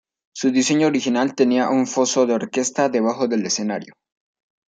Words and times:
Su 0.35 0.49
diseño 0.49 0.87
original 0.87 1.35
tenía 1.35 1.69
un 1.69 1.85
foso 1.85 2.25
de 2.25 2.33
orquesta 2.33 2.89
debajo 2.89 3.27
del 3.27 3.45
escenario. 3.45 3.93